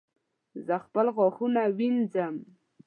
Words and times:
زه 0.65 0.75
خپل 0.85 1.05
غاښونه 1.17 1.61
وینځم 1.77 2.35